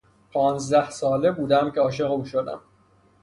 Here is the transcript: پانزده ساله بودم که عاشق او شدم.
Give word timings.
پانزده 0.33 0.89
ساله 0.89 1.31
بودم 1.31 1.71
که 1.71 1.79
عاشق 1.81 2.11
او 2.11 2.25
شدم. 2.25 2.59